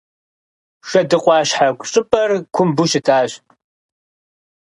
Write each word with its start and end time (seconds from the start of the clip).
Шэдыкъуащхьэ 0.89 1.67
щӏыпӏэр 1.89 2.29
кумбу 2.53 2.85
щытщ. 2.89 3.31